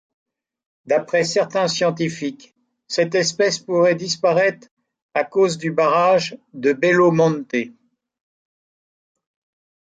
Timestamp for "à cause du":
5.13-5.69